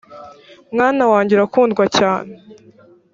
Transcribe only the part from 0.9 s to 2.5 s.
wanjye urakundwa cyane